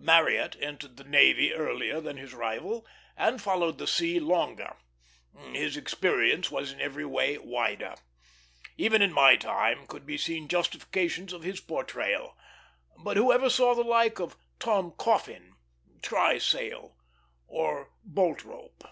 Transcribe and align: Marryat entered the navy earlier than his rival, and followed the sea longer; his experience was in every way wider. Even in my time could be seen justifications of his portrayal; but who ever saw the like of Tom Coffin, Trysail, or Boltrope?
Marryat 0.00 0.56
entered 0.58 0.96
the 0.96 1.04
navy 1.04 1.52
earlier 1.52 2.00
than 2.00 2.16
his 2.16 2.32
rival, 2.32 2.86
and 3.14 3.42
followed 3.42 3.76
the 3.76 3.86
sea 3.86 4.18
longer; 4.18 4.74
his 5.52 5.76
experience 5.76 6.50
was 6.50 6.72
in 6.72 6.80
every 6.80 7.04
way 7.04 7.36
wider. 7.36 7.96
Even 8.78 9.02
in 9.02 9.12
my 9.12 9.36
time 9.36 9.86
could 9.86 10.06
be 10.06 10.16
seen 10.16 10.48
justifications 10.48 11.34
of 11.34 11.42
his 11.42 11.60
portrayal; 11.60 12.34
but 13.04 13.18
who 13.18 13.30
ever 13.32 13.50
saw 13.50 13.74
the 13.74 13.84
like 13.84 14.18
of 14.18 14.34
Tom 14.58 14.92
Coffin, 14.92 15.56
Trysail, 16.00 16.96
or 17.46 17.90
Boltrope? 18.02 18.84